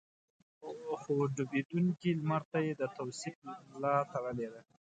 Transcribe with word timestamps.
خو 1.01 1.13
ډوبېدونکي 1.35 2.09
لمر 2.19 2.41
ته 2.51 2.59
يې 2.65 2.73
د 2.81 2.83
توصيف 2.97 3.35
ملا 3.71 3.95
تړلې 4.11 4.47
ده. 4.53 4.61